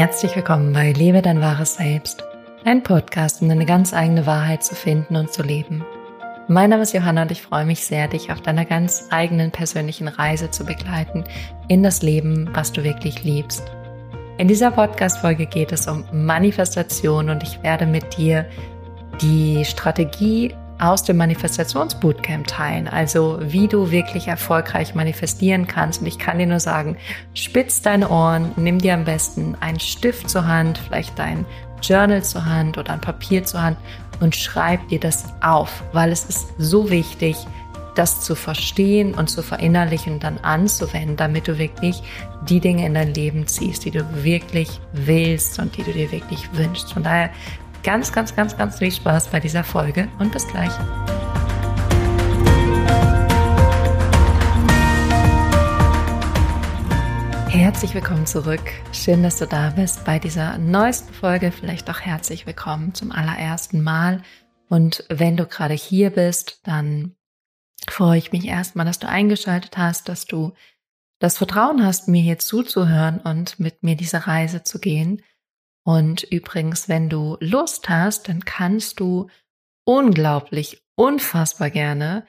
[0.00, 2.24] Herzlich willkommen bei Lebe dein wahres Selbst,
[2.64, 5.84] ein Podcast, um deine ganz eigene Wahrheit zu finden und zu leben.
[6.48, 10.08] Mein Name ist Johanna und ich freue mich sehr, dich auf deiner ganz eigenen persönlichen
[10.08, 11.24] Reise zu begleiten
[11.68, 13.62] in das Leben, was du wirklich liebst.
[14.38, 18.46] In dieser Podcast-Folge geht es um Manifestation und ich werde mit dir
[19.20, 26.00] die Strategie aus dem Manifestationsbootcamp teilen, also wie du wirklich erfolgreich manifestieren kannst.
[26.00, 26.96] Und ich kann dir nur sagen,
[27.34, 31.44] spitz deine Ohren, nimm dir am besten einen Stift zur Hand, vielleicht dein
[31.82, 33.78] Journal zur Hand oder ein Papier zur Hand
[34.20, 37.36] und schreib dir das auf, weil es ist so wichtig,
[37.94, 42.02] das zu verstehen und zu verinnerlichen und dann anzuwenden, damit du wirklich
[42.48, 46.48] die Dinge in dein Leben ziehst, die du wirklich willst und die du dir wirklich
[46.52, 46.92] wünschst.
[46.92, 47.30] Von daher
[47.82, 50.72] ganz, ganz, ganz, ganz viel Spaß bei dieser Folge und bis gleich.
[57.48, 58.60] Herzlich willkommen zurück.
[58.92, 61.52] Schön, dass du da bist bei dieser neuesten Folge.
[61.52, 64.22] Vielleicht auch herzlich willkommen zum allerersten Mal.
[64.68, 67.16] Und wenn du gerade hier bist, dann
[67.88, 70.52] freue ich mich erstmal, dass du eingeschaltet hast, dass du
[71.18, 75.22] das Vertrauen hast, mir hier zuzuhören und mit mir diese Reise zu gehen.
[75.90, 79.28] Und übrigens, wenn du Lust hast, dann kannst du
[79.84, 82.28] unglaublich, unfassbar gerne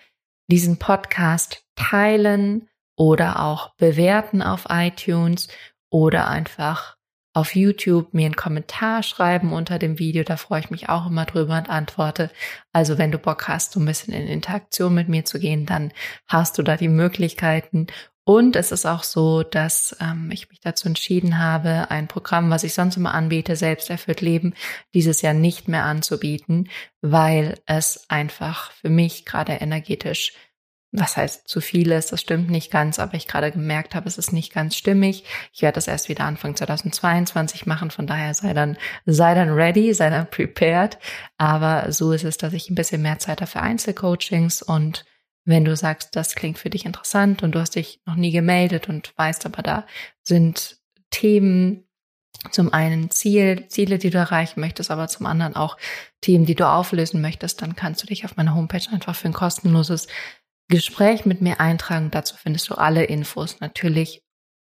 [0.50, 2.68] diesen Podcast teilen
[2.98, 5.48] oder auch bewerten auf iTunes
[5.92, 6.98] oder einfach
[7.34, 10.24] auf YouTube mir einen Kommentar schreiben unter dem Video.
[10.24, 12.32] Da freue ich mich auch immer drüber und antworte.
[12.74, 15.94] Also wenn du Bock hast, so ein bisschen in Interaktion mit mir zu gehen, dann
[16.28, 17.86] hast du da die Möglichkeiten.
[18.32, 22.64] Und es ist auch so, dass ähm, ich mich dazu entschieden habe, ein Programm, was
[22.64, 24.54] ich sonst immer anbiete, Selbsterfüllt Leben,
[24.94, 26.70] dieses Jahr nicht mehr anzubieten,
[27.02, 30.32] weil es einfach für mich gerade energetisch,
[30.94, 34.18] was heißt zu viel ist, das stimmt nicht ganz, aber ich gerade gemerkt habe, es
[34.18, 35.26] ist nicht ganz stimmig.
[35.52, 39.94] Ich werde das erst wieder Anfang 2022 machen, von daher sei dann, sei dann ready,
[39.94, 41.00] sei dann prepared.
[41.38, 45.04] Aber so ist es, dass ich ein bisschen mehr Zeit habe für Einzelcoachings und
[45.46, 48.90] wenn du sagst, das klingt für dich interessant und du hast dich noch nie gemeldet
[48.90, 49.86] und weißt aber, da
[50.24, 50.78] sind
[51.10, 51.88] Themen,
[52.52, 55.78] zum einen Ziel, Ziele, die du erreichen möchtest, aber zum anderen auch
[56.22, 59.34] Themen, die du auflösen möchtest, dann kannst du dich auf meiner Homepage einfach für ein
[59.34, 60.08] kostenloses
[60.68, 62.10] Gespräch mit mir eintragen.
[62.12, 64.24] Dazu findest du alle Infos natürlich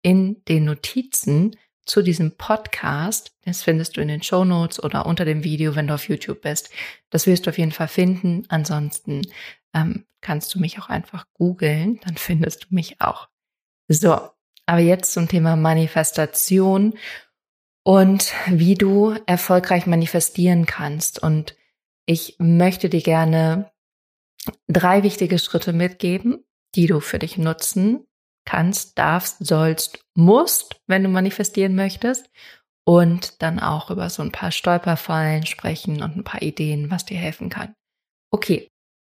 [0.02, 3.32] in den Notizen zu diesem Podcast.
[3.44, 6.42] Das findest du in den Show Notes oder unter dem Video, wenn du auf YouTube
[6.42, 6.70] bist.
[7.10, 8.44] Das wirst du auf jeden Fall finden.
[8.48, 9.22] Ansonsten
[9.74, 13.28] ähm, kannst du mich auch einfach googeln, dann findest du mich auch.
[13.88, 14.18] So,
[14.66, 16.94] aber jetzt zum Thema Manifestation
[17.82, 21.22] und wie du erfolgreich manifestieren kannst.
[21.22, 21.56] Und
[22.06, 23.70] ich möchte dir gerne
[24.68, 26.44] drei wichtige Schritte mitgeben,
[26.74, 28.06] die du für dich nutzen
[28.44, 32.30] kannst, darfst, sollst, musst, wenn du manifestieren möchtest.
[32.84, 37.18] Und dann auch über so ein paar Stolperfallen sprechen und ein paar Ideen, was dir
[37.18, 37.74] helfen kann.
[38.32, 38.69] Okay,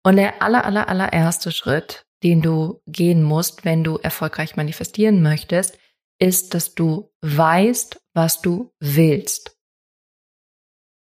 [0.03, 5.77] und der aller, aller, allererste Schritt, den du gehen musst, wenn du erfolgreich manifestieren möchtest,
[6.19, 9.57] ist, dass du weißt, was du willst.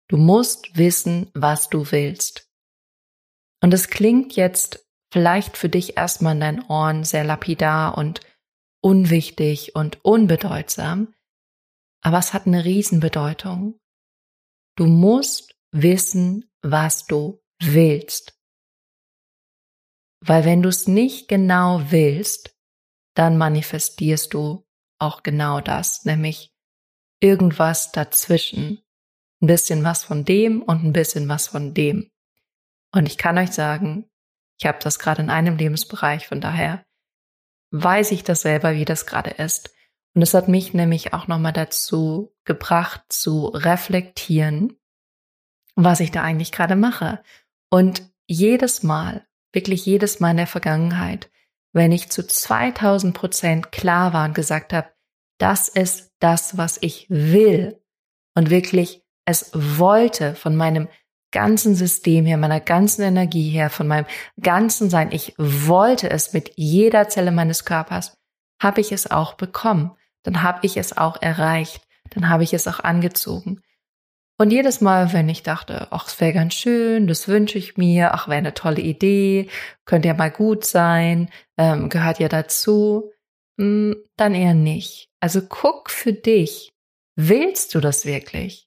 [0.09, 2.49] Du musst wissen, was du willst.
[3.63, 8.21] Und es klingt jetzt vielleicht für dich erstmal in deinen Ohren sehr lapidar und
[8.83, 11.15] unwichtig und unbedeutsam,
[12.03, 13.79] aber es hat eine Riesenbedeutung.
[14.77, 18.40] Du musst wissen, was du willst.
[20.21, 22.55] Weil wenn du es nicht genau willst,
[23.15, 24.67] dann manifestierst du
[24.99, 26.53] auch genau das, nämlich
[27.21, 28.83] irgendwas dazwischen.
[29.43, 32.11] Ein bisschen was von dem und ein bisschen was von dem.
[32.93, 34.11] Und ich kann euch sagen,
[34.59, 36.85] ich habe das gerade in einem Lebensbereich, von daher
[37.71, 39.75] weiß ich das selber, wie das gerade ist.
[40.15, 44.79] Und es hat mich nämlich auch nochmal dazu gebracht, zu reflektieren,
[45.77, 47.23] was ich da eigentlich gerade mache.
[47.71, 51.31] Und jedes Mal, wirklich jedes Mal in der Vergangenheit,
[51.73, 54.89] wenn ich zu 2000 Prozent klar war und gesagt habe,
[55.39, 57.81] das ist das, was ich will
[58.35, 60.89] und wirklich es wollte von meinem
[61.31, 64.07] ganzen System her, meiner ganzen Energie her, von meinem
[64.41, 68.17] ganzen Sein, ich wollte es mit jeder Zelle meines Körpers,
[68.61, 69.93] habe ich es auch bekommen,
[70.25, 73.61] dann habe ich es auch erreicht, dann habe ich es auch angezogen.
[74.41, 78.15] Und jedes Mal, wenn ich dachte, ach, es wäre ganz schön, das wünsche ich mir,
[78.15, 79.51] ach, wäre eine tolle Idee,
[79.85, 81.29] könnte ja mal gut sein,
[81.59, 83.13] ähm, gehört ja dazu,
[83.59, 85.11] mh, hm, dann eher nicht.
[85.21, 86.73] Also guck für dich,
[87.17, 88.67] willst du das wirklich?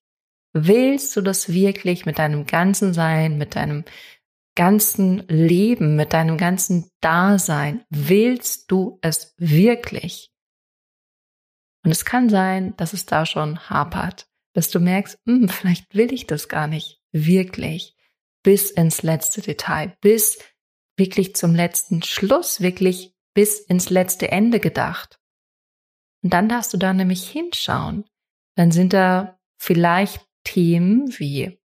[0.54, 3.84] Willst du das wirklich mit deinem ganzen Sein, mit deinem
[4.56, 7.84] ganzen Leben, mit deinem ganzen Dasein?
[7.90, 10.30] Willst du es wirklich?
[11.84, 16.14] Und es kann sein, dass es da schon hapert, dass du merkst, hm, vielleicht will
[16.14, 17.96] ich das gar nicht wirklich
[18.44, 20.40] bis ins letzte Detail, bis
[20.98, 25.20] wirklich zum letzten Schluss, wirklich bis ins letzte Ende gedacht.
[26.24, 28.06] Und dann darfst du da nämlich hinschauen.
[28.56, 31.60] Dann sind da vielleicht Themen wie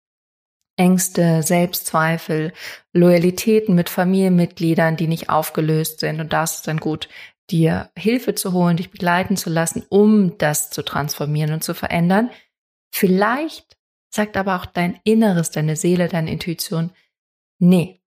[0.76, 2.52] Ängste, Selbstzweifel,
[2.92, 6.20] Loyalitäten mit Familienmitgliedern, die nicht aufgelöst sind.
[6.20, 7.08] Und da ist es dann gut,
[7.50, 12.30] dir Hilfe zu holen, dich begleiten zu lassen, um das zu transformieren und zu verändern.
[12.90, 13.76] Vielleicht
[14.10, 16.92] sagt aber auch dein Inneres, deine Seele, deine Intuition,
[17.58, 17.98] nee,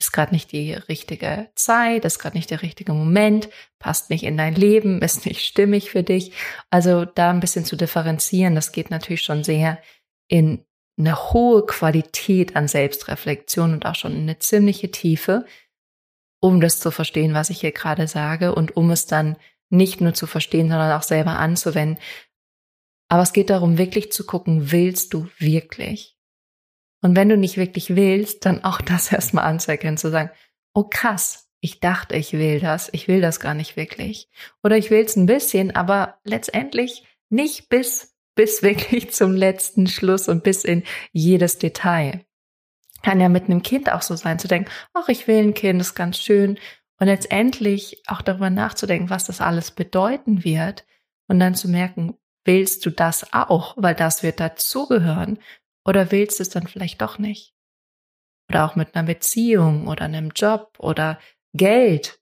[0.00, 3.48] ist gerade nicht die richtige Zeit, ist gerade nicht der richtige Moment,
[3.78, 6.32] passt nicht in dein Leben, ist nicht stimmig für dich.
[6.70, 9.78] Also da ein bisschen zu differenzieren, das geht natürlich schon sehr
[10.28, 10.64] in
[10.98, 15.44] eine hohe Qualität an Selbstreflexion und auch schon in eine ziemliche Tiefe,
[16.40, 19.36] um das zu verstehen, was ich hier gerade sage und um es dann
[19.70, 21.98] nicht nur zu verstehen, sondern auch selber anzuwenden.
[23.08, 26.16] Aber es geht darum, wirklich zu gucken, willst du wirklich?
[27.02, 30.30] Und wenn du nicht wirklich willst, dann auch das erstmal anzuerkennen, zu sagen,
[30.72, 34.28] oh krass, ich dachte, ich will das, ich will das gar nicht wirklich.
[34.62, 40.28] Oder ich will es ein bisschen, aber letztendlich nicht bis, bis wirklich zum letzten Schluss
[40.28, 42.24] und bis in jedes Detail.
[43.02, 45.80] Kann ja mit einem Kind auch so sein, zu denken, ach, ich will ein Kind,
[45.80, 46.58] ist ganz schön.
[46.98, 50.86] Und letztendlich auch darüber nachzudenken, was das alles bedeuten wird.
[51.28, 55.38] Und dann zu merken, willst du das auch, weil das wird dazugehören.
[55.86, 57.54] Oder willst du es dann vielleicht doch nicht?
[58.48, 61.18] Oder auch mit einer Beziehung oder einem Job oder
[61.54, 62.20] Geld.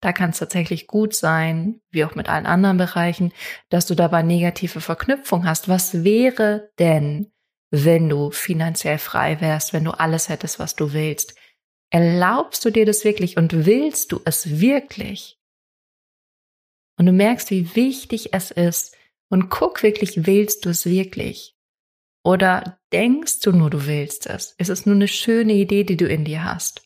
[0.00, 3.32] Da kann es tatsächlich gut sein, wie auch mit allen anderen Bereichen,
[3.68, 5.68] dass du dabei negative Verknüpfung hast.
[5.68, 7.32] Was wäre denn,
[7.70, 11.34] wenn du finanziell frei wärst, wenn du alles hättest, was du willst?
[11.90, 15.38] Erlaubst du dir das wirklich und willst du es wirklich?
[16.98, 18.96] Und du merkst, wie wichtig es ist
[19.30, 21.56] und guck wirklich, willst du es wirklich?
[22.24, 24.54] Oder denkst du nur, du willst es?
[24.58, 26.82] Ist es nur eine schöne Idee, die du in dir hast?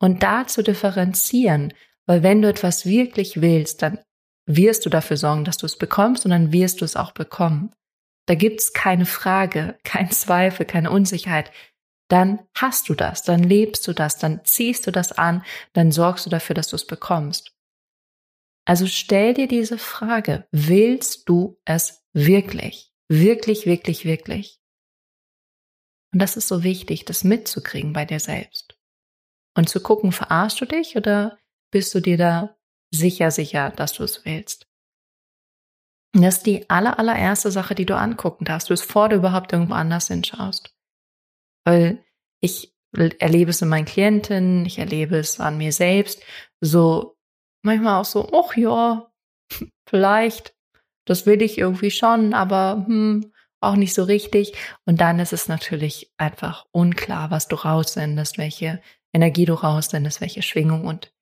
[0.00, 1.72] Und da zu differenzieren,
[2.06, 3.98] weil wenn du etwas wirklich willst, dann
[4.46, 7.74] wirst du dafür sorgen, dass du es bekommst und dann wirst du es auch bekommen.
[8.26, 11.52] Da gibt's keine Frage, kein Zweifel, keine Unsicherheit.
[12.08, 15.44] Dann hast du das, dann lebst du das, dann ziehst du das an,
[15.74, 17.52] dann sorgst du dafür, dass du es bekommst.
[18.68, 22.92] Also stell dir diese Frage, willst du es wirklich?
[23.08, 24.60] Wirklich, wirklich, wirklich.
[26.12, 28.78] Und das ist so wichtig, das mitzukriegen bei dir selbst.
[29.56, 31.38] Und zu gucken, verarschst du dich oder
[31.72, 32.58] bist du dir da
[32.90, 34.66] sicher, sicher, dass du es willst?
[36.14, 39.74] Und das ist die aller, allererste Sache, die du angucken darfst, bevor du überhaupt irgendwo
[39.74, 40.76] anders hinschaust.
[41.64, 42.04] Weil
[42.40, 46.22] ich erlebe es in meinen Klienten, ich erlebe es an mir selbst,
[46.60, 47.17] so
[47.62, 49.10] manchmal auch so, ach ja,
[49.88, 50.54] vielleicht
[51.08, 54.52] das will ich irgendwie schon, aber hm, auch nicht so richtig.
[54.84, 58.82] Und dann ist es natürlich einfach unklar, was du raussendest, welche
[59.14, 61.12] Energie du raussendest, welche Schwingung und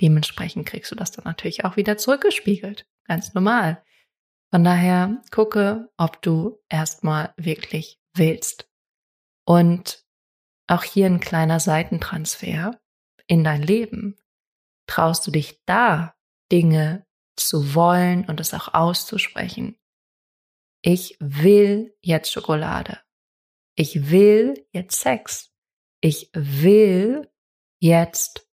[0.00, 2.86] dementsprechend kriegst du das dann natürlich auch wieder zurückgespiegelt.
[3.06, 3.82] Ganz normal.
[4.52, 8.68] Von daher gucke, ob du erstmal wirklich willst.
[9.46, 10.04] Und
[10.66, 12.80] auch hier ein kleiner Seitentransfer
[13.28, 14.16] in dein Leben.
[14.86, 16.14] Traust du dich da,
[16.50, 17.06] Dinge
[17.36, 19.78] zu wollen und es auch auszusprechen.
[20.82, 23.00] Ich will jetzt Schokolade.
[23.74, 25.52] Ich will jetzt Sex.
[26.00, 27.28] Ich will
[27.80, 28.48] jetzt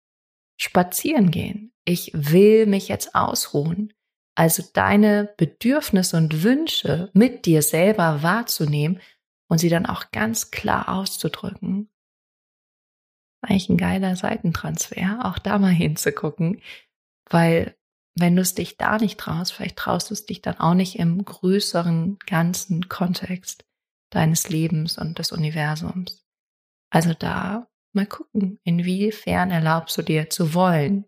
[0.56, 1.72] spazieren gehen.
[1.84, 3.92] Ich will mich jetzt ausruhen.
[4.34, 9.00] Also deine Bedürfnisse und Wünsche mit dir selber wahrzunehmen
[9.48, 11.90] und sie dann auch ganz klar auszudrücken.
[13.42, 16.60] Eigentlich ein geiler Seitentransfer, auch da mal hinzugucken,
[17.28, 17.76] weil
[18.16, 20.98] wenn du es dich da nicht traust, vielleicht traust du es dich dann auch nicht
[20.98, 23.64] im größeren ganzen Kontext
[24.10, 26.26] deines Lebens und des Universums.
[26.90, 31.06] Also da mal gucken, inwiefern erlaubst du dir zu wollen,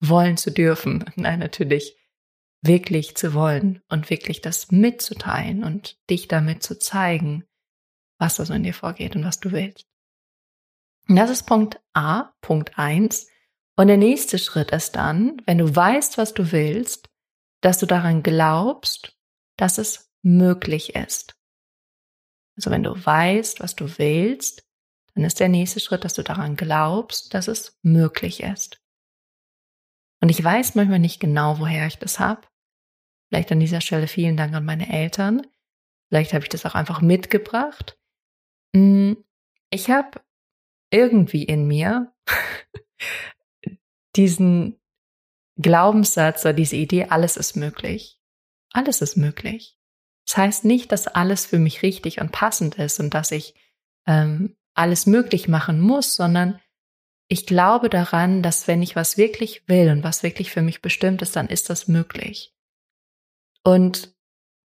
[0.00, 1.04] wollen zu dürfen.
[1.16, 1.96] Nein, natürlich
[2.62, 7.44] wirklich zu wollen und wirklich das mitzuteilen und dich damit zu zeigen,
[8.18, 9.86] was da so in dir vorgeht und was du willst.
[11.08, 13.28] Und das ist Punkt A, Punkt eins
[13.76, 17.08] und der nächste Schritt ist dann, wenn du weißt, was du willst,
[17.60, 19.16] dass du daran glaubst,
[19.56, 21.36] dass es möglich ist.
[22.56, 24.64] Also wenn du weißt, was du willst,
[25.14, 28.80] dann ist der nächste Schritt, dass du daran glaubst, dass es möglich ist.
[30.20, 32.46] Und ich weiß manchmal nicht genau, woher ich das habe.
[33.28, 35.46] Vielleicht an dieser Stelle vielen Dank an meine Eltern.
[36.08, 37.98] Vielleicht habe ich das auch einfach mitgebracht.
[38.74, 39.24] Hm,
[39.70, 40.20] ich habe
[40.94, 42.12] irgendwie in mir
[44.16, 44.80] diesen
[45.60, 48.18] Glaubenssatz oder diese Idee, alles ist möglich.
[48.72, 49.78] alles ist möglich.
[50.26, 53.54] Das heißt nicht, dass alles für mich richtig und passend ist und dass ich
[54.06, 56.60] ähm, alles möglich machen muss, sondern
[57.28, 61.22] ich glaube daran, dass wenn ich was wirklich will und was wirklich für mich bestimmt
[61.22, 62.54] ist, dann ist das möglich.
[63.62, 64.14] Und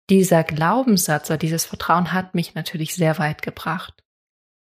[0.08, 4.02] dieser Glaubenssatz oder dieses Vertrauen hat mich natürlich sehr weit gebracht,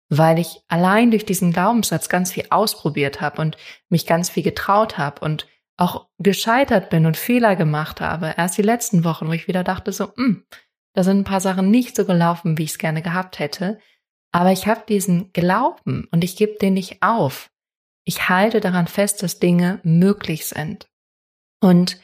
[0.09, 3.57] weil ich allein durch diesen Glaubenssatz ganz viel ausprobiert habe und
[3.89, 5.47] mich ganz viel getraut habe und
[5.77, 8.33] auch gescheitert bin und Fehler gemacht habe.
[8.35, 10.45] Erst die letzten Wochen, wo ich wieder dachte so, hm,
[10.93, 13.79] da sind ein paar Sachen nicht so gelaufen, wie ich es gerne gehabt hätte.
[14.31, 17.51] Aber ich habe diesen Glauben und ich gebe den nicht auf.
[18.03, 20.89] Ich halte daran fest, dass Dinge möglich sind.
[21.59, 21.99] Und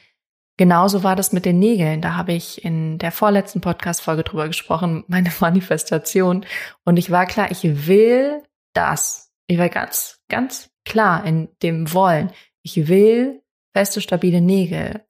[0.56, 2.00] genauso war das mit den Nägeln.
[2.00, 6.44] Da habe ich in der vorletzten Podcast-Folge drüber gesprochen, meine Manifestation.
[6.84, 8.42] Und ich war klar, ich will
[8.72, 9.32] das.
[9.46, 12.32] Ich war ganz, ganz klar in dem Wollen.
[12.62, 13.42] Ich will
[13.74, 15.04] feste, stabile Nägel.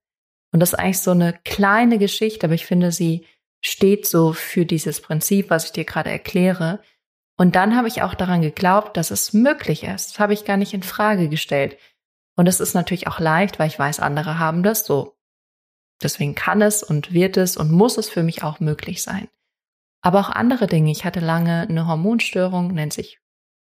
[0.53, 3.27] Und das ist eigentlich so eine kleine Geschichte, aber ich finde, sie
[3.61, 6.81] steht so für dieses Prinzip, was ich dir gerade erkläre.
[7.37, 10.13] Und dann habe ich auch daran geglaubt, dass es möglich ist.
[10.13, 11.77] Das habe ich gar nicht in Frage gestellt.
[12.37, 15.13] Und es ist natürlich auch leicht, weil ich weiß, andere haben das so.
[16.03, 19.29] Deswegen kann es und wird es und muss es für mich auch möglich sein.
[20.03, 20.91] Aber auch andere Dinge.
[20.91, 23.21] Ich hatte lange eine Hormonstörung, nennt sich,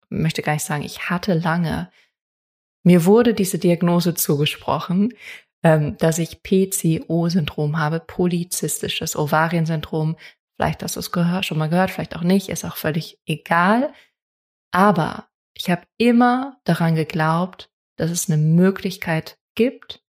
[0.09, 1.91] möchte gar nicht sagen, ich hatte lange.
[2.85, 5.12] Mir wurde diese Diagnose zugesprochen,
[5.62, 10.17] ähm, dass ich PCO-Syndrom habe, polyzystisches Ovariensyndrom.
[10.57, 13.93] Vielleicht hast du es schon mal gehört, vielleicht auch nicht, ist auch völlig egal.
[14.71, 20.02] Aber ich habe immer daran geglaubt, dass es eine Möglichkeit gibt,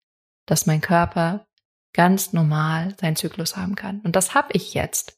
[0.45, 1.47] dass mein Körper
[1.93, 4.01] ganz normal seinen Zyklus haben kann.
[4.01, 5.17] Und das habe ich jetzt,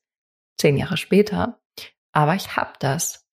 [0.58, 1.60] zehn Jahre später.
[2.12, 3.25] Aber ich habe das,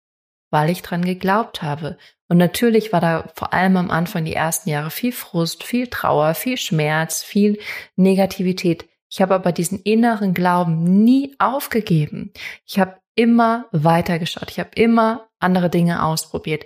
[0.50, 1.97] weil ich dran geglaubt habe.
[2.28, 6.35] Und natürlich war da vor allem am Anfang die ersten Jahre viel Frust, viel Trauer,
[6.35, 7.59] viel Schmerz, viel
[7.97, 8.88] Negativität.
[9.11, 12.32] Ich habe aber diesen inneren Glauben nie aufgegeben.
[12.64, 14.50] Ich habe immer weitergeschaut.
[14.50, 16.64] Ich habe immer andere Dinge ausprobiert.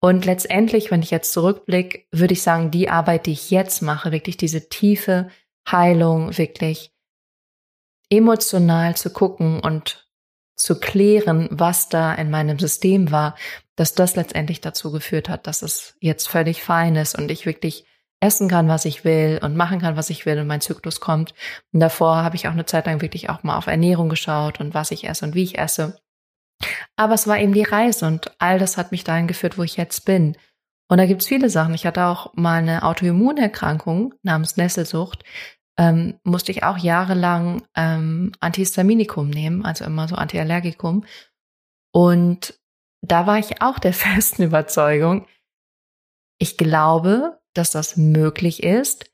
[0.00, 4.12] Und letztendlich, wenn ich jetzt zurückblicke, würde ich sagen, die Arbeit, die ich jetzt mache,
[4.12, 5.30] wirklich diese tiefe
[5.70, 6.92] Heilung, wirklich
[8.10, 10.08] emotional zu gucken und
[10.56, 13.34] zu klären, was da in meinem System war,
[13.76, 17.86] dass das letztendlich dazu geführt hat, dass es jetzt völlig fein ist und ich wirklich
[18.20, 21.34] essen kann, was ich will und machen kann, was ich will und mein Zyklus kommt.
[21.72, 24.74] Und davor habe ich auch eine Zeit lang wirklich auch mal auf Ernährung geschaut und
[24.74, 26.00] was ich esse und wie ich esse.
[26.96, 29.76] Aber es war eben die Reise und all das hat mich dahin geführt, wo ich
[29.76, 30.36] jetzt bin.
[30.88, 31.74] Und da gibt's viele Sachen.
[31.74, 35.24] Ich hatte auch mal eine Autoimmunerkrankung namens Nesselsucht.
[35.76, 41.04] Ähm, musste ich auch jahrelang ähm, Antihistaminikum nehmen, also immer so Antiallergikum.
[41.92, 42.58] Und
[43.02, 45.26] da war ich auch der festen Überzeugung,
[46.38, 49.10] ich glaube, dass das möglich ist,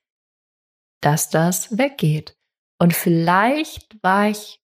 [1.02, 2.36] dass das weggeht.
[2.78, 4.62] Und vielleicht war ich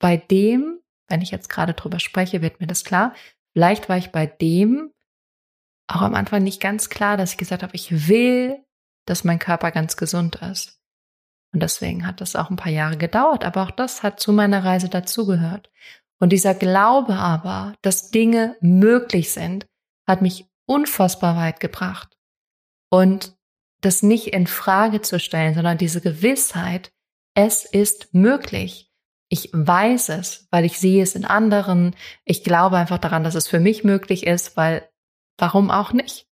[0.00, 3.14] bei dem, wenn ich jetzt gerade drüber spreche, wird mir das klar,
[3.52, 4.92] vielleicht war ich bei dem
[5.88, 8.64] auch am Anfang nicht ganz klar, dass ich gesagt habe, ich will,
[9.06, 10.80] dass mein Körper ganz gesund ist.
[11.52, 14.64] Und deswegen hat das auch ein paar Jahre gedauert, aber auch das hat zu meiner
[14.64, 15.70] Reise dazugehört.
[16.18, 19.66] Und dieser Glaube aber, dass Dinge möglich sind,
[20.06, 22.16] hat mich unfassbar weit gebracht.
[22.90, 23.36] Und
[23.80, 26.92] das nicht in Frage zu stellen, sondern diese Gewissheit,
[27.34, 28.90] es ist möglich.
[29.28, 31.96] Ich weiß es, weil ich sehe es in anderen.
[32.24, 34.88] Ich glaube einfach daran, dass es für mich möglich ist, weil
[35.38, 36.28] warum auch nicht?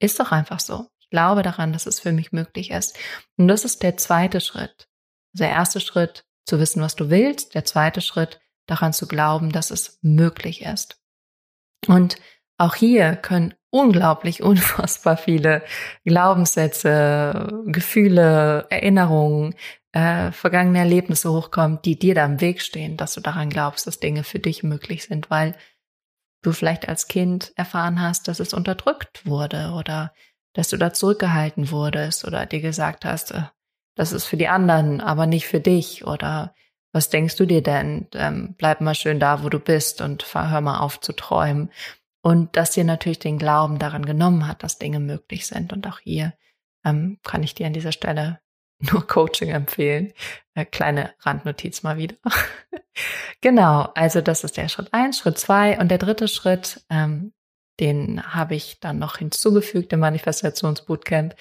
[0.00, 0.88] Ist doch einfach so.
[1.06, 2.98] Ich glaube daran, dass es für mich möglich ist.
[3.36, 4.88] Und das ist der zweite Schritt.
[5.32, 7.54] Der erste Schritt, zu wissen, was du willst.
[7.54, 11.00] Der zweite Schritt, daran zu glauben, dass es möglich ist.
[11.86, 12.16] Und
[12.58, 15.62] auch hier können unglaublich unfassbar viele
[16.04, 19.54] Glaubenssätze, Gefühle, Erinnerungen,
[19.92, 24.00] äh, vergangene Erlebnisse hochkommen, die dir da im Weg stehen, dass du daran glaubst, dass
[24.00, 25.54] Dinge für dich möglich sind, weil
[26.42, 30.12] du vielleicht als Kind erfahren hast, dass es unterdrückt wurde oder
[30.56, 33.42] dass du da zurückgehalten wurdest oder dir gesagt hast, äh,
[33.94, 36.54] das ist für die anderen, aber nicht für dich oder
[36.92, 38.08] was denkst du dir denn?
[38.14, 41.70] Ähm, bleib mal schön da, wo du bist und hör mal auf zu träumen.
[42.22, 45.74] Und dass dir natürlich den Glauben daran genommen hat, dass Dinge möglich sind.
[45.74, 46.32] Und auch hier
[46.86, 48.40] ähm, kann ich dir an dieser Stelle
[48.78, 50.14] nur Coaching empfehlen.
[50.54, 52.16] Äh, kleine Randnotiz mal wieder.
[53.42, 57.34] genau, also das ist der Schritt eins, Schritt zwei und der dritte Schritt, ähm,
[57.80, 61.34] den habe ich dann noch hinzugefügt im Manifestationsbootcamp,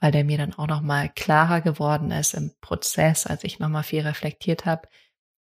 [0.00, 3.68] weil der mir dann auch noch mal klarer geworden ist im Prozess, als ich noch
[3.68, 4.88] mal viel reflektiert habe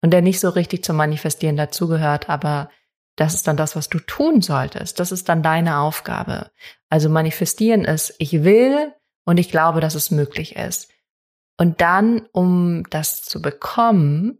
[0.02, 2.70] und der nicht so richtig zum Manifestieren dazugehört, aber
[3.16, 5.00] das ist dann das, was du tun solltest.
[5.00, 6.52] Das ist dann deine Aufgabe.
[6.90, 8.94] Also manifestieren ist, ich will
[9.26, 10.92] und ich glaube, dass es möglich ist.
[11.58, 14.40] Und dann, um das zu bekommen,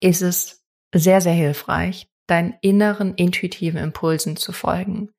[0.00, 5.10] ist es sehr, sehr hilfreich, deinen inneren intuitiven Impulsen zu folgen.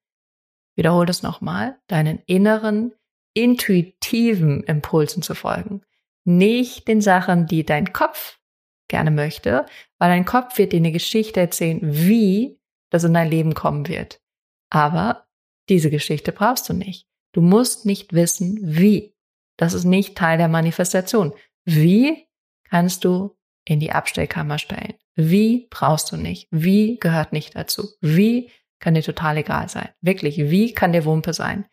[0.75, 2.93] Wiederhole das nochmal, deinen inneren
[3.33, 5.81] intuitiven Impulsen zu folgen.
[6.23, 8.39] Nicht den Sachen, die dein Kopf
[8.87, 9.65] gerne möchte,
[9.97, 14.21] weil dein Kopf wird dir eine Geschichte erzählen, wie das in dein Leben kommen wird.
[14.69, 15.27] Aber
[15.69, 17.07] diese Geschichte brauchst du nicht.
[17.33, 19.15] Du musst nicht wissen, wie.
[19.57, 21.33] Das ist nicht Teil der Manifestation.
[21.65, 22.27] Wie
[22.63, 24.93] kannst du in die Abstellkammer stellen?
[25.15, 26.47] Wie brauchst du nicht?
[26.51, 27.89] Wie gehört nicht dazu?
[28.01, 29.89] Wie kann dir total egal sein?
[30.01, 31.65] Wirklich, wie kann dir Wumpe sein?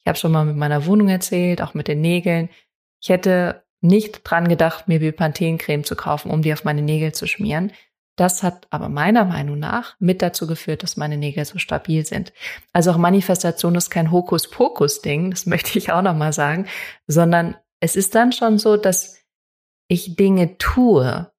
[0.00, 2.48] Ich habe schon mal mit meiner Wohnung erzählt, auch mit den Nägeln.
[3.00, 7.26] Ich hätte nicht dran gedacht, mir Bepanthen-Creme zu kaufen, um die auf meine Nägel zu
[7.26, 7.72] schmieren.
[8.16, 12.32] Das hat aber meiner Meinung nach mit dazu geführt, dass meine Nägel so stabil sind.
[12.72, 16.66] Also auch Manifestation ist kein Hokuspokus-Ding, das möchte ich auch nochmal sagen,
[17.06, 19.17] sondern es ist dann schon so, dass
[19.88, 21.30] ich Dinge tue,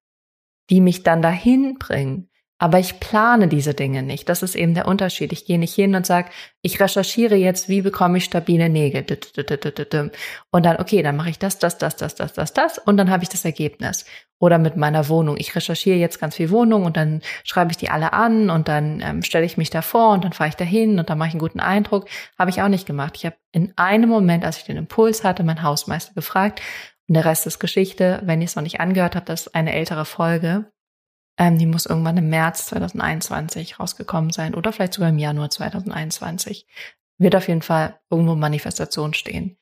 [0.70, 2.30] die mich dann dahin bringen,
[2.62, 4.28] aber ich plane diese Dinge nicht.
[4.28, 5.32] Das ist eben der Unterschied.
[5.32, 6.30] Ich gehe nicht hin und sage,
[6.62, 9.06] ich recherchiere jetzt, wie bekomme ich stabile Nägel.
[10.52, 13.10] Und dann, okay, dann mache ich das, das, das, das, das, das, das und dann
[13.10, 14.04] habe ich das Ergebnis.
[14.40, 15.38] Oder mit meiner Wohnung.
[15.38, 19.02] Ich recherchiere jetzt ganz viel Wohnung und dann schreibe ich die alle an und dann
[19.02, 21.42] ähm, stelle ich mich davor und dann fahre ich dahin und dann mache ich einen
[21.42, 22.10] guten Eindruck.
[22.38, 23.14] Habe ich auch nicht gemacht.
[23.16, 26.62] Ich habe in einem Moment, als ich den Impuls hatte, meinen Hausmeister gefragt
[27.10, 28.22] und der Rest ist Geschichte.
[28.24, 30.72] Wenn ihr es noch nicht angehört habt, das ist eine ältere Folge.
[31.40, 36.68] Ähm, die muss irgendwann im März 2021 rausgekommen sein oder vielleicht sogar im Januar 2021.
[37.18, 39.58] Wird auf jeden Fall irgendwo Manifestation stehen.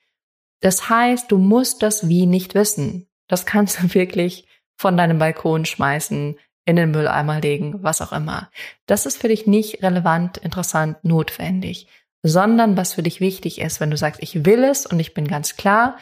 [0.59, 3.07] Das heißt, du musst das Wie nicht wissen.
[3.27, 8.51] Das kannst du wirklich von deinem Balkon schmeißen, in den Mülleimer legen, was auch immer.
[8.87, 11.87] Das ist für dich nicht relevant, interessant, notwendig,
[12.23, 15.29] sondern was für dich wichtig ist, wenn du sagst, ich will es und ich bin
[15.29, 15.97] ganz klar,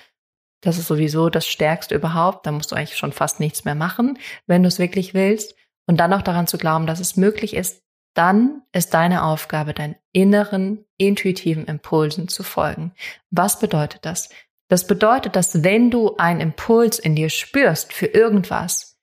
[0.62, 4.18] das ist sowieso das Stärkste überhaupt, da musst du eigentlich schon fast nichts mehr machen,
[4.48, 5.56] wenn du es wirklich willst
[5.88, 7.84] und dann auch daran zu glauben, dass es möglich ist,
[8.16, 12.94] dann ist deine Aufgabe, deinen inneren, intuitiven Impulsen zu folgen.
[13.30, 14.30] Was bedeutet das?
[14.70, 18.96] Das bedeutet, dass wenn du einen Impuls in dir spürst für irgendwas,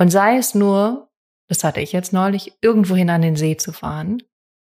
[0.00, 1.10] und sei es nur,
[1.48, 4.22] das hatte ich jetzt neulich, irgendwohin an den See zu fahren,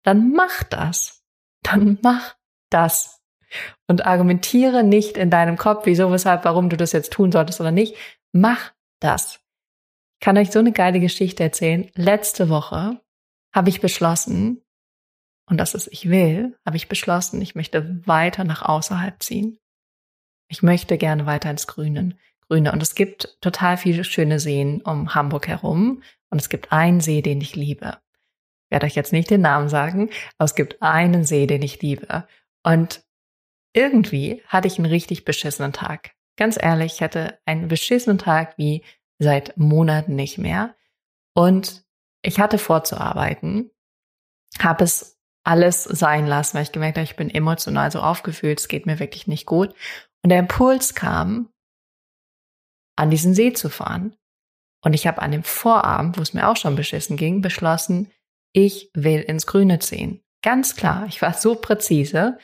[0.04, 1.22] dann mach das.
[1.64, 2.38] Dann mach
[2.70, 3.17] das.
[3.88, 7.72] Und argumentiere nicht in deinem Kopf, wieso, weshalb, warum du das jetzt tun solltest oder
[7.72, 7.96] nicht.
[8.34, 9.40] Mach das.
[10.20, 11.90] Ich kann euch so eine geile Geschichte erzählen.
[11.96, 13.00] Letzte Woche
[13.54, 14.62] habe ich beschlossen,
[15.50, 19.60] und das ist, ich will, habe ich beschlossen, ich möchte weiter nach außerhalb ziehen.
[20.50, 22.18] Ich möchte gerne weiter ins Grüne.
[22.48, 22.72] Grüne.
[22.72, 26.04] Und es gibt total viele schöne Seen um Hamburg herum.
[26.30, 27.98] Und es gibt einen See, den ich liebe.
[28.66, 31.82] Ich werde euch jetzt nicht den Namen sagen, aber es gibt einen See, den ich
[31.82, 32.28] liebe.
[32.64, 33.07] Und
[33.78, 36.16] irgendwie hatte ich einen richtig beschissenen Tag.
[36.36, 38.84] Ganz ehrlich, ich hatte einen beschissenen Tag wie
[39.20, 40.76] seit Monaten nicht mehr.
[41.36, 41.86] Und
[42.24, 43.70] ich hatte vorzuarbeiten,
[44.60, 48.68] habe es alles sein lassen, weil ich gemerkt habe, ich bin emotional so aufgefühlt, es
[48.68, 49.74] geht mir wirklich nicht gut.
[50.24, 51.50] Und der Impuls kam,
[52.96, 54.16] an diesen See zu fahren.
[54.84, 58.12] Und ich habe an dem Vorabend, wo es mir auch schon beschissen ging, beschlossen,
[58.54, 60.24] ich will ins Grüne ziehen.
[60.42, 62.40] Ganz klar, ich war so präzise.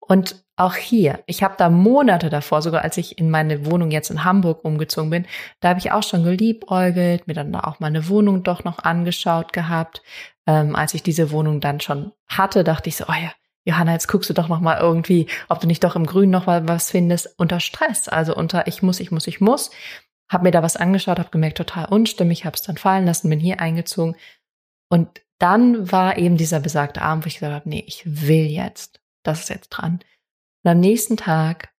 [0.00, 4.10] Und auch hier, ich habe da Monate davor, sogar als ich in meine Wohnung jetzt
[4.10, 5.26] in Hamburg umgezogen bin,
[5.60, 10.02] da habe ich auch schon geliebäugelt, mir dann auch meine Wohnung doch noch angeschaut gehabt.
[10.46, 13.32] Ähm, als ich diese Wohnung dann schon hatte, dachte ich so, oh ja,
[13.64, 16.46] Johanna, jetzt guckst du doch noch mal irgendwie, ob du nicht doch im Grün noch
[16.46, 19.70] mal was findest, unter Stress, also unter ich muss, ich muss, ich muss.
[20.28, 23.38] Hab mir da was angeschaut, habe gemerkt, total unstimmig, habe es dann fallen lassen, bin
[23.38, 24.16] hier eingezogen.
[24.88, 29.00] Und dann war eben dieser besagte Abend, wo ich gesagt habe, nee, ich will jetzt,
[29.22, 30.00] das ist jetzt dran.
[30.64, 31.74] Und am nächsten Tag,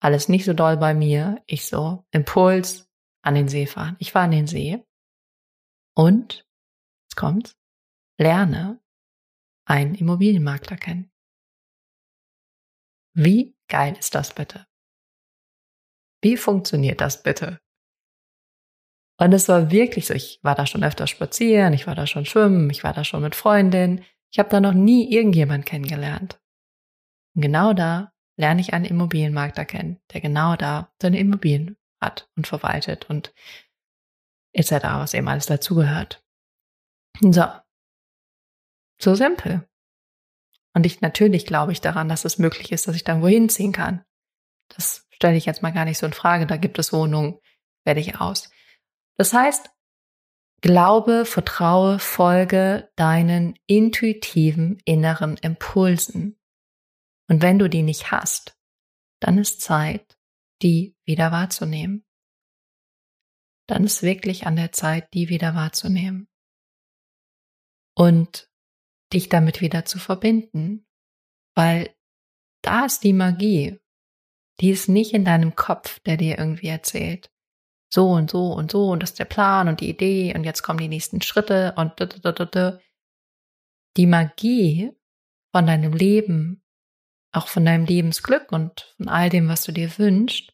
[0.00, 2.90] alles nicht so doll bei mir, ich so, Impuls,
[3.22, 3.96] an den See fahren.
[3.98, 4.84] Ich war an den See
[5.96, 6.46] und,
[7.06, 7.56] jetzt kommt's,
[8.18, 8.80] lerne
[9.66, 11.10] einen Immobilienmakler kennen.
[13.14, 14.66] Wie geil ist das bitte?
[16.20, 17.60] Wie funktioniert das bitte?
[19.18, 22.26] Und es war wirklich so, ich war da schon öfter spazieren, ich war da schon
[22.26, 24.04] schwimmen, ich war da schon mit Freundinnen.
[24.32, 26.42] Ich habe da noch nie irgendjemand kennengelernt.
[27.34, 32.46] Und genau da lerne ich einen Immobilienmakler kennen, der genau da seine Immobilien hat und
[32.46, 33.32] verwaltet und
[34.52, 36.24] etc., was eben alles dazugehört.
[37.20, 37.44] So.
[39.00, 39.68] So simpel.
[40.74, 43.72] Und ich natürlich glaube ich daran, dass es möglich ist, dass ich dann wohin ziehen
[43.72, 44.04] kann.
[44.68, 46.46] Das stelle ich jetzt mal gar nicht so in Frage.
[46.46, 47.38] Da gibt es Wohnungen,
[47.84, 48.50] werde ich aus.
[49.16, 49.70] Das heißt,
[50.60, 56.38] glaube, vertraue, folge deinen intuitiven inneren Impulsen.
[57.28, 58.58] Und wenn du die nicht hast,
[59.20, 60.18] dann ist Zeit,
[60.62, 62.04] die wieder wahrzunehmen.
[63.66, 66.28] Dann ist wirklich an der Zeit, die wieder wahrzunehmen.
[67.96, 68.50] Und
[69.12, 70.86] dich damit wieder zu verbinden,
[71.54, 71.94] weil
[72.62, 73.80] da ist die Magie.
[74.60, 77.30] Die ist nicht in deinem Kopf, der dir irgendwie erzählt.
[77.92, 80.62] So und so und so und das ist der Plan und die Idee und jetzt
[80.62, 82.80] kommen die nächsten Schritte und da, da, da, da.
[83.96, 84.90] die Magie
[85.52, 86.63] von deinem Leben,
[87.34, 90.52] auch von deinem Lebensglück und von all dem, was du dir wünschst,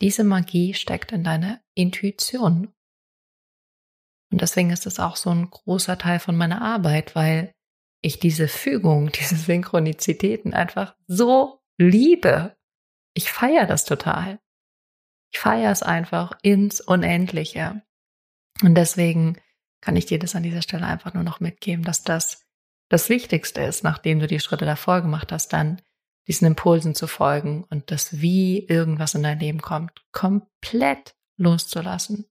[0.00, 2.72] diese Magie steckt in deiner Intuition.
[4.32, 7.54] Und deswegen ist es auch so ein großer Teil von meiner Arbeit, weil
[8.02, 12.56] ich diese Fügung, diese Synchronizitäten einfach so liebe.
[13.14, 14.40] Ich feiere das total.
[15.32, 17.82] Ich feiere es einfach ins Unendliche.
[18.62, 19.40] Und deswegen
[19.80, 22.46] kann ich dir das an dieser Stelle einfach nur noch mitgeben, dass das
[22.90, 25.80] das Wichtigste ist, nachdem du die Schritte davor gemacht hast, dann
[26.26, 32.26] diesen Impulsen zu folgen und das, wie irgendwas in dein Leben kommt, komplett loszulassen.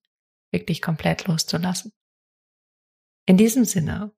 [0.51, 1.91] Wirklich komplett loszulassen.
[3.25, 4.11] In diesem Sinne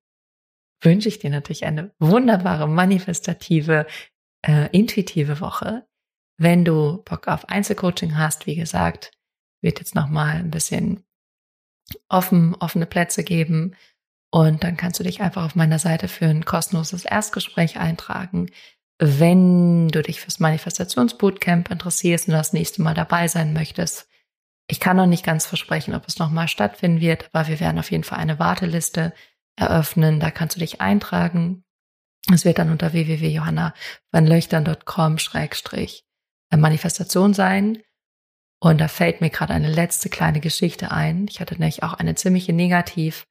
[0.81, 3.85] wünsche ich dir natürlich eine wunderbare, manifestative,
[4.41, 5.87] äh, intuitive Woche.
[6.37, 9.11] Wenn du Bock auf Einzelcoaching hast, wie gesagt,
[9.61, 11.03] wird jetzt nochmal ein bisschen
[12.09, 13.75] offen, offene Plätze geben.
[14.31, 18.49] Und dann kannst du dich einfach auf meiner Seite für ein kostenloses Erstgespräch eintragen.
[18.97, 24.07] Wenn du dich fürs Manifestationsbootcamp interessierst und das nächste Mal dabei sein möchtest,
[24.67, 27.91] ich kann noch nicht ganz versprechen, ob es nochmal stattfinden wird, aber wir werden auf
[27.91, 29.11] jeden Fall eine Warteliste
[29.57, 30.21] eröffnen.
[30.21, 31.65] Da kannst du dich eintragen.
[32.33, 36.05] Es wird dann unter www.johannavanlöchtern.com schrägstrich
[36.51, 37.79] äh, Manifestation sein.
[38.61, 41.27] Und da fällt mir gerade eine letzte kleine Geschichte ein.
[41.27, 43.27] Ich hatte nämlich auch eine ziemliche Negativ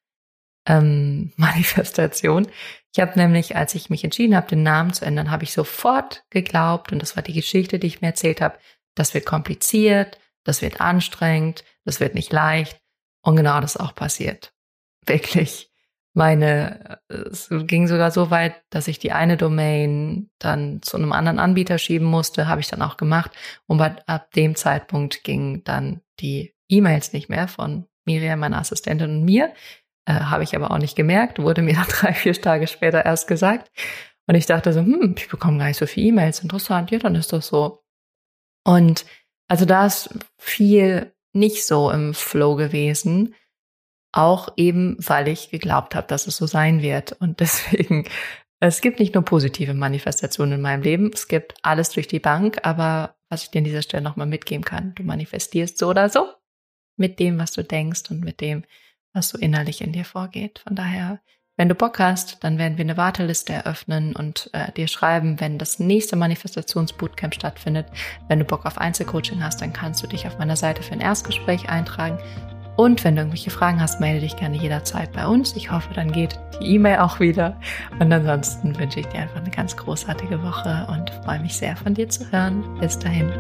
[0.67, 2.49] ähm, Manifestation.
[2.93, 6.25] Ich habe nämlich, als ich mich entschieden habe, den Namen zu ändern, habe ich sofort
[6.31, 8.59] geglaubt, und das war die Geschichte, die ich mir erzählt habe,
[8.95, 12.81] das wird kompliziert, das wird anstrengend, das wird nicht leicht.
[13.23, 14.53] Und genau das auch passiert.
[15.07, 15.71] Wirklich
[16.15, 21.39] meine, es ging sogar so weit, dass ich die eine Domain dann zu einem anderen
[21.39, 23.31] Anbieter schieben musste, habe ich dann auch gemacht.
[23.67, 29.25] Und ab dem Zeitpunkt gingen dann die E-Mails nicht mehr von Miriam, meiner Assistentin und
[29.25, 29.53] mir.
[30.11, 33.29] Äh, habe ich aber auch nicht gemerkt, wurde mir dann drei, vier Tage später erst
[33.29, 33.71] gesagt.
[34.27, 36.41] Und ich dachte so, hm, ich bekomme gar nicht so viele E-Mails.
[36.41, 37.83] Interessant, ja, dann ist das so.
[38.65, 39.05] Und
[39.49, 43.35] also da ist viel nicht so im Flow gewesen.
[44.13, 47.13] Auch eben, weil ich geglaubt habe, dass es so sein wird.
[47.13, 48.09] Und deswegen,
[48.61, 52.59] es gibt nicht nur positive Manifestationen in meinem Leben, es gibt alles durch die Bank,
[52.65, 56.29] aber was ich dir an dieser Stelle nochmal mitgeben kann, du manifestierst so oder so
[56.97, 58.65] mit dem, was du denkst und mit dem,
[59.13, 60.61] was so innerlich in dir vorgeht.
[60.61, 61.21] Von daher,
[61.57, 65.59] wenn du Bock hast, dann werden wir eine Warteliste eröffnen und äh, dir schreiben, wenn
[65.59, 67.87] das nächste Manifestationsbootcamp stattfindet.
[68.29, 71.01] Wenn du Bock auf Einzelcoaching hast, dann kannst du dich auf meiner Seite für ein
[71.01, 72.19] Erstgespräch eintragen.
[72.77, 75.55] Und wenn du irgendwelche Fragen hast, melde dich gerne jederzeit bei uns.
[75.55, 77.61] Ich hoffe, dann geht die E-Mail auch wieder.
[77.99, 81.93] Und ansonsten wünsche ich dir einfach eine ganz großartige Woche und freue mich sehr von
[81.93, 82.65] dir zu hören.
[82.81, 83.31] Bis dahin.